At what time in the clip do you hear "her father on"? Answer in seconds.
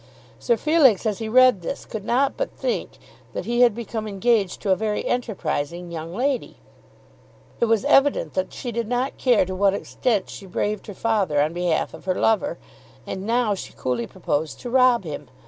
10.87-11.53